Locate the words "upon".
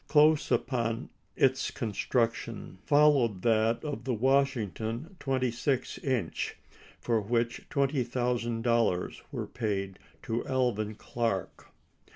0.51-1.09